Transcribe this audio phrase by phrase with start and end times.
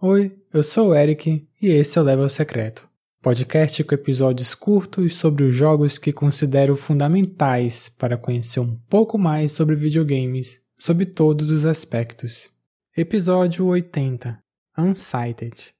[0.00, 2.88] Oi, eu sou o Eric e esse é o Level Secreto,
[3.22, 9.52] podcast com episódios curtos sobre os jogos que considero fundamentais para conhecer um pouco mais
[9.52, 12.50] sobre videogames, sob todos os aspectos.
[12.96, 14.42] Episódio 80
[14.76, 15.72] Unsighted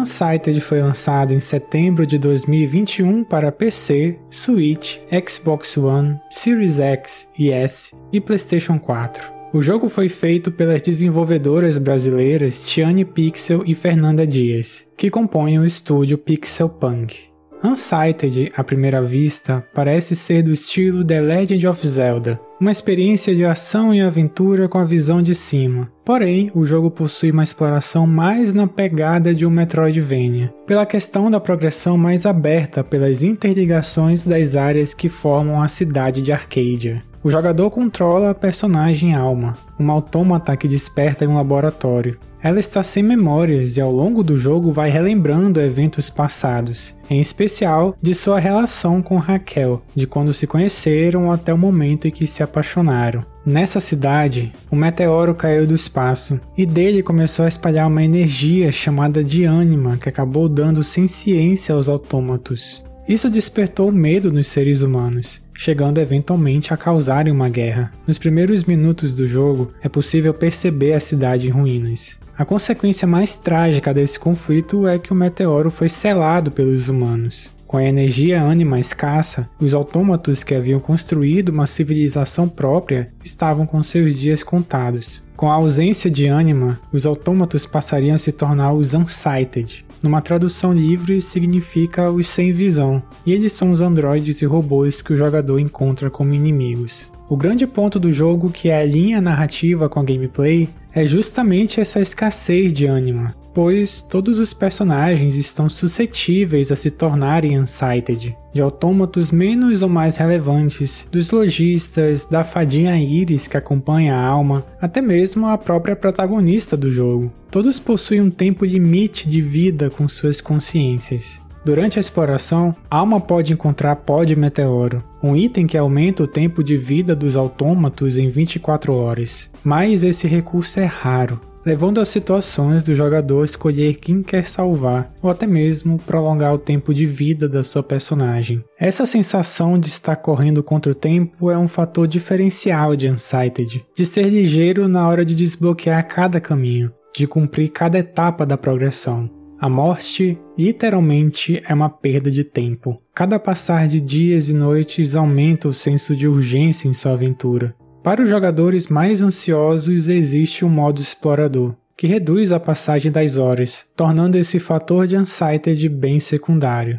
[0.00, 4.96] Unsighted foi lançado em setembro de 2021 para PC, Switch,
[5.28, 9.22] Xbox One, Series X e S e PlayStation 4.
[9.52, 15.66] O jogo foi feito pelas desenvolvedoras brasileiras Tiane Pixel e Fernanda Dias, que compõem o
[15.66, 17.29] estúdio Pixel Punk.
[17.62, 23.44] Unsighted, à primeira vista, parece ser do estilo The Legend of Zelda, uma experiência de
[23.44, 25.90] ação e aventura com a visão de cima.
[26.04, 31.38] Porém, o jogo possui uma exploração mais na pegada de um Metroidvania, pela questão da
[31.38, 37.02] progressão mais aberta pelas interligações das áreas que formam a cidade de Arcadia.
[37.22, 42.18] O jogador controla a personagem Alma, uma autômata que desperta em um laboratório.
[42.42, 47.94] Ela está sem memórias e ao longo do jogo vai relembrando eventos passados, em especial
[48.00, 52.42] de sua relação com Raquel, de quando se conheceram até o momento em que se
[52.42, 53.22] apaixonaram.
[53.44, 59.22] Nessa cidade, um meteoro caiu do espaço e dele começou a espalhar uma energia chamada
[59.22, 62.82] de ânima que acabou dando ciência aos autômatos.
[63.10, 67.92] Isso despertou medo nos seres humanos, chegando eventualmente a causarem uma guerra.
[68.06, 72.16] Nos primeiros minutos do jogo, é possível perceber a cidade em ruínas.
[72.38, 77.50] A consequência mais trágica desse conflito é que o meteoro foi selado pelos humanos.
[77.66, 83.82] Com a energia ânima escassa, os autômatos que haviam construído uma civilização própria estavam com
[83.82, 85.20] seus dias contados.
[85.34, 89.84] Com a ausência de ânima, os autômatos passariam a se tornar os Unsighted.
[90.02, 95.12] Numa tradução livre, significa os sem visão, e eles são os androides e robôs que
[95.12, 97.10] o jogador encontra como inimigos.
[97.28, 101.80] O grande ponto do jogo que é a linha narrativa com a gameplay é justamente
[101.80, 108.60] essa escassez de ânima, pois todos os personagens estão suscetíveis a se tornarem unsighted, de
[108.60, 115.00] autômatos menos ou mais relevantes, dos lojistas, da fadinha Iris que acompanha a alma, até
[115.00, 117.32] mesmo a própria protagonista do jogo.
[117.50, 121.40] Todos possuem um tempo limite de vida com suas consciências.
[121.64, 126.64] Durante a exploração, Alma pode encontrar pó de meteoro, um item que aumenta o tempo
[126.64, 129.50] de vida dos autômatos em 24 horas.
[129.62, 135.30] Mas esse recurso é raro, levando a situações do jogador escolher quem quer salvar, ou
[135.30, 138.64] até mesmo prolongar o tempo de vida da sua personagem.
[138.78, 144.06] Essa sensação de estar correndo contra o tempo é um fator diferencial de Unsighted, de
[144.06, 149.39] ser ligeiro na hora de desbloquear cada caminho, de cumprir cada etapa da progressão.
[149.60, 152.98] A morte, literalmente, é uma perda de tempo.
[153.14, 157.76] Cada passar de dias e noites aumenta o senso de urgência em sua aventura.
[158.02, 163.84] Para os jogadores mais ansiosos, existe um modo explorador, que reduz a passagem das horas,
[163.94, 166.98] tornando esse fator de Unsighted bem secundário.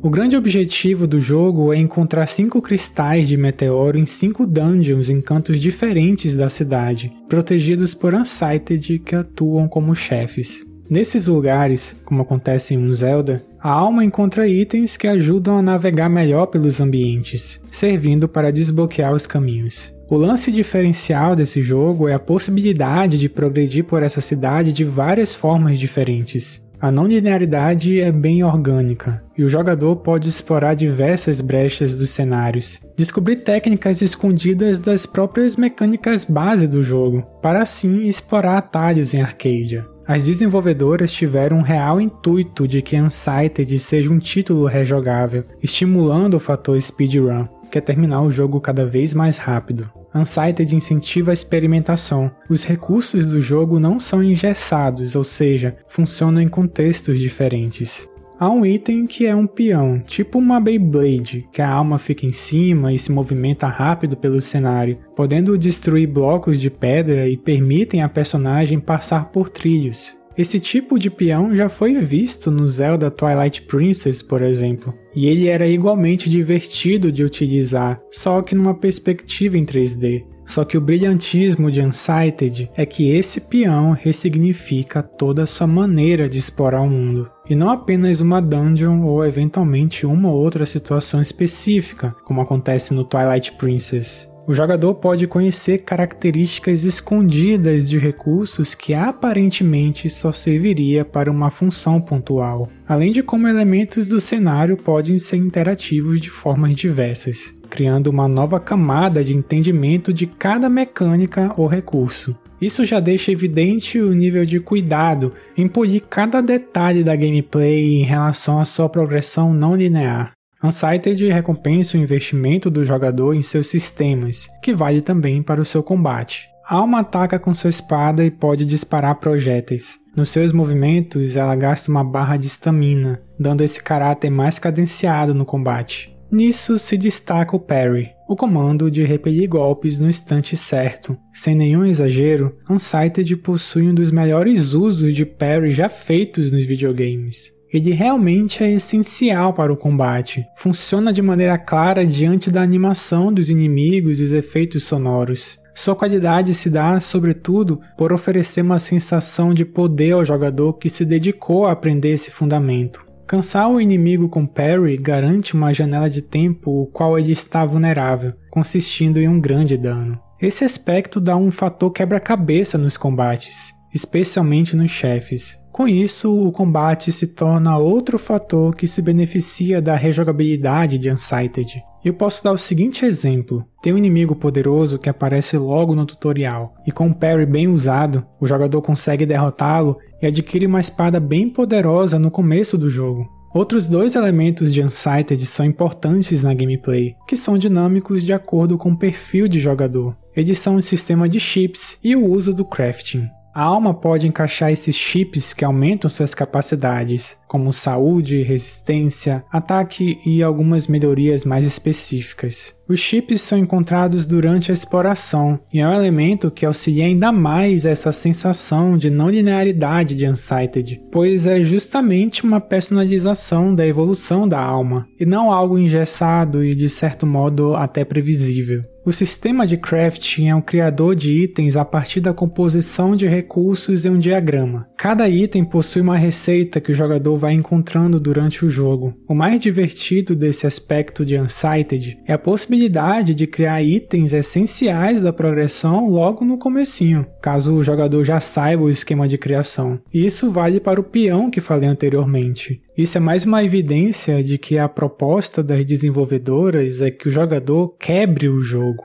[0.00, 5.20] O grande objetivo do jogo é encontrar cinco cristais de meteoro em cinco dungeons em
[5.20, 10.64] cantos diferentes da cidade, protegidos por Unsighted que atuam como chefes.
[10.88, 16.08] Nesses lugares, como acontece em um Zelda, a alma encontra itens que ajudam a navegar
[16.08, 19.92] melhor pelos ambientes, servindo para desbloquear os caminhos.
[20.08, 25.34] O lance diferencial desse jogo é a possibilidade de progredir por essa cidade de várias
[25.34, 26.66] formas diferentes.
[26.80, 32.80] A não linearidade é bem orgânica, e o jogador pode explorar diversas brechas dos cenários,
[32.96, 39.84] descobrir técnicas escondidas das próprias mecânicas base do jogo, para assim explorar atalhos em Arcadia.
[40.06, 46.40] As desenvolvedoras tiveram um real intuito de que Unsighted seja um título rejogável, estimulando o
[46.40, 49.90] fator speedrun, que é terminar o jogo cada vez mais rápido.
[50.14, 52.30] Unsighted incentiva a experimentação.
[52.48, 58.08] Os recursos do jogo não são engessados, ou seja, funcionam em contextos diferentes.
[58.40, 62.30] há um item que é um peão, tipo uma Beyblade, que a alma fica em
[62.30, 68.08] cima e se movimenta rápido pelo cenário, podendo destruir blocos de pedra e permitem a
[68.08, 70.16] personagem passar por trilhos.
[70.36, 75.48] Esse tipo de peão já foi visto no Zelda Twilight Princess, por exemplo, e ele
[75.48, 80.24] era igualmente divertido de utilizar, só que numa perspectiva em 3D.
[80.46, 86.28] Só que o brilhantismo de Unsighted é que esse peão ressignifica toda a sua maneira
[86.28, 91.20] de explorar o mundo, e não apenas uma dungeon ou eventualmente uma ou outra situação
[91.20, 94.30] específica, como acontece no Twilight Princess.
[94.48, 102.00] O jogador pode conhecer características escondidas de recursos que aparentemente só serviria para uma função
[102.00, 108.26] pontual, além de como elementos do cenário podem ser interativos de formas diversas criando uma
[108.26, 112.34] nova camada de entendimento de cada mecânica ou recurso.
[112.60, 118.02] Isso já deixa evidente o nível de cuidado em polir cada detalhe da gameplay em
[118.02, 120.37] relação à sua progressão não linear.
[120.62, 125.82] Unsighted recompensa o investimento do jogador em seus sistemas, que vale também para o seu
[125.82, 126.48] combate.
[126.68, 129.98] Alma ataca com sua espada e pode disparar projéteis.
[130.14, 135.46] Nos seus movimentos, ela gasta uma barra de estamina, dando esse caráter mais cadenciado no
[135.46, 136.14] combate.
[136.30, 141.16] Nisso se destaca o parry, o comando de repelir golpes no instante certo.
[141.32, 147.57] Sem nenhum exagero, Unsighted possui um dos melhores usos de parry já feitos nos videogames.
[147.72, 150.46] Ele realmente é essencial para o combate.
[150.56, 155.58] Funciona de maneira clara diante da animação dos inimigos e os efeitos sonoros.
[155.74, 161.04] Sua qualidade se dá, sobretudo, por oferecer uma sensação de poder ao jogador que se
[161.04, 163.06] dedicou a aprender esse fundamento.
[163.28, 168.32] Cansar o inimigo com parry garante uma janela de tempo o qual ele está vulnerável,
[168.50, 170.18] consistindo em um grande dano.
[170.40, 175.58] Esse aspecto dá um fator quebra-cabeça nos combates, especialmente nos chefes.
[175.78, 181.80] Com isso, o combate se torna outro fator que se beneficia da rejogabilidade de Unsighted.
[182.04, 186.74] Eu posso dar o seguinte exemplo: tem um inimigo poderoso que aparece logo no tutorial,
[186.84, 191.48] e com um parry bem usado, o jogador consegue derrotá-lo e adquire uma espada bem
[191.48, 193.28] poderosa no começo do jogo.
[193.54, 198.90] Outros dois elementos de Unsighted são importantes na gameplay, que são dinâmicos de acordo com
[198.90, 200.16] o perfil de jogador.
[200.34, 203.28] Eles são o sistema de chips e o uso do crafting.
[203.54, 210.42] A alma pode encaixar esses chips que aumentam suas capacidades, como saúde, resistência, ataque e
[210.42, 212.76] algumas melhorias mais específicas.
[212.88, 217.84] Os chips são encontrados durante a exploração e é um elemento que auxilia ainda mais
[217.84, 224.60] essa sensação de não linearidade de Unsighted, pois é justamente uma personalização da evolução da
[224.60, 228.82] alma e não algo engessado e de certo modo até previsível.
[229.08, 234.04] O sistema de crafting é um criador de itens a partir da composição de recursos
[234.04, 234.86] em um diagrama.
[234.98, 239.14] Cada item possui uma receita que o jogador vai encontrando durante o jogo.
[239.26, 245.32] O mais divertido desse aspecto de Unsighted é a possibilidade de criar itens essenciais da
[245.32, 250.00] progressão logo no comecinho, caso o jogador já saiba o esquema de criação.
[250.12, 252.82] Isso vale para o peão que falei anteriormente.
[252.96, 257.96] Isso é mais uma evidência de que a proposta das desenvolvedoras é que o jogador
[257.98, 259.04] quebre o jogo.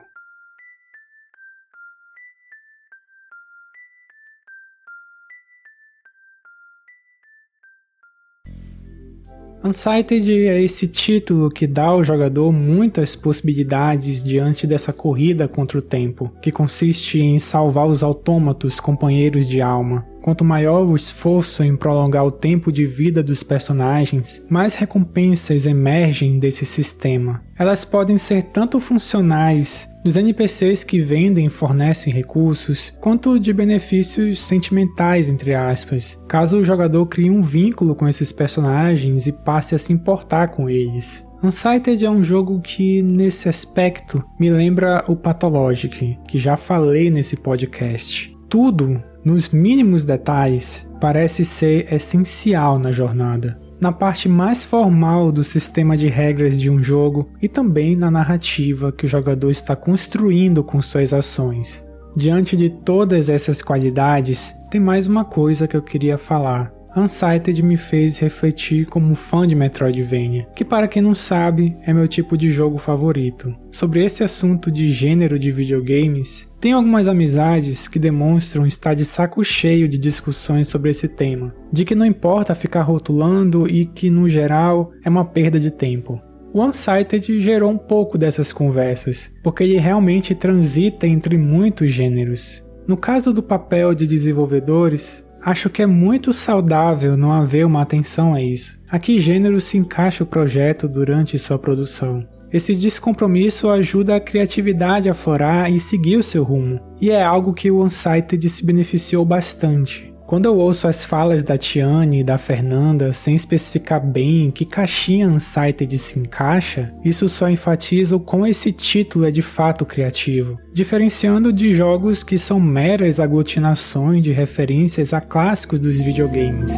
[9.63, 15.81] Unsighted é esse título que dá ao jogador muitas possibilidades diante dessa corrida contra o
[15.81, 20.06] tempo, que consiste em salvar os autômatos companheiros de alma.
[20.24, 26.39] Quanto maior o esforço em prolongar o tempo de vida dos personagens, mais recompensas emergem
[26.39, 27.44] desse sistema.
[27.60, 34.42] Elas podem ser tanto funcionais dos NPCs que vendem e fornecem recursos, quanto de benefícios
[34.42, 39.77] sentimentais, entre aspas, caso o jogador crie um vínculo com esses personagens e passe a
[39.77, 41.27] se importar com eles.
[41.44, 47.36] Unsighted é um jogo que, nesse aspecto, me lembra o Pathologic, que já falei nesse
[47.36, 48.34] podcast.
[48.48, 55.98] Tudo, nos mínimos detalhes, parece ser essencial na jornada na parte mais formal do sistema
[55.98, 60.82] de regras de um jogo e também na narrativa que o jogador está construindo com
[60.82, 61.86] suas ações.
[62.15, 66.73] Diante de todas essas qualidades, tem mais uma coisa que eu queria falar.
[66.96, 72.08] Unsighted me fez refletir como fã de Metroidvania, que para quem não sabe, é meu
[72.08, 73.56] tipo de jogo favorito.
[73.72, 79.44] Sobre esse assunto de gênero de videogames, tenho algumas amizades que demonstram estar de saco
[79.44, 84.30] cheio de discussões sobre esse tema, de que não importa ficar rotulando e que, no
[84.30, 86.22] geral, é uma perda de tempo.
[86.54, 92.64] O Unsighted gerou um pouco dessas conversas, porque ele realmente transita entre muitos gêneros.
[92.88, 98.34] No caso do papel de desenvolvedores, acho que é muito saudável não haver uma atenção
[98.34, 98.82] a isso.
[98.94, 102.24] a que gênero se encaixa o projeto durante sua produção.
[102.52, 107.52] Esse descompromisso ajuda a criatividade a florar e seguir o seu rumo, e é algo
[107.52, 110.12] que o Unsighted se beneficiou bastante.
[110.34, 115.28] Quando eu ouço as falas da Tiane e da Fernanda sem especificar bem que caixinha
[115.28, 121.54] Unsighted se encaixa, isso só enfatiza o quão esse título é de fato criativo, diferenciando
[121.54, 126.74] de jogos que são meras aglutinações de referências a clássicos dos videogames.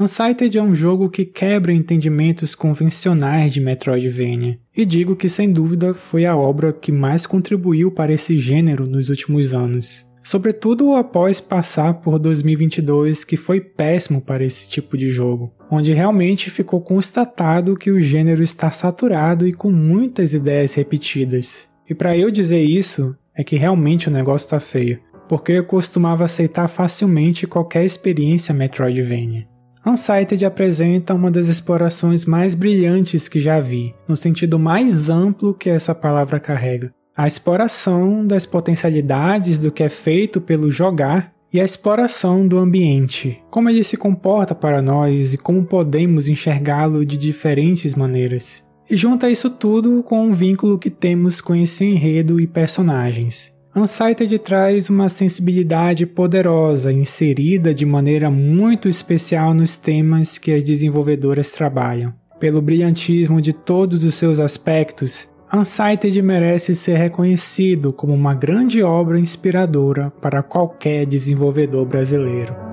[0.00, 5.92] Unsighted é um jogo que quebra entendimentos convencionais de Metroidvania, e digo que sem dúvida
[5.92, 10.08] foi a obra que mais contribuiu para esse gênero nos últimos anos.
[10.22, 16.50] Sobretudo após passar por 2022, que foi péssimo para esse tipo de jogo, onde realmente
[16.50, 21.68] ficou constatado que o gênero está saturado e com muitas ideias repetidas.
[21.86, 26.24] E para eu dizer isso, é que realmente o negócio está feio, porque eu costumava
[26.24, 29.49] aceitar facilmente qualquer experiência Metroidvania.
[29.84, 35.70] Unsighted apresenta uma das explorações mais brilhantes que já vi, no sentido mais amplo que
[35.70, 36.92] essa palavra carrega.
[37.16, 43.42] A exploração das potencialidades do que é feito pelo jogar e a exploração do ambiente,
[43.50, 48.64] como ele se comporta para nós e como podemos enxergá-lo de diferentes maneiras.
[48.88, 53.52] E junta isso tudo com um vínculo que temos com esse enredo e personagens.
[53.74, 61.50] Unsighted traz uma sensibilidade poderosa, inserida de maneira muito especial nos temas que as desenvolvedoras
[61.50, 62.12] trabalham.
[62.40, 69.20] Pelo brilhantismo de todos os seus aspectos, Unsighted merece ser reconhecido como uma grande obra
[69.20, 72.69] inspiradora para qualquer desenvolvedor brasileiro.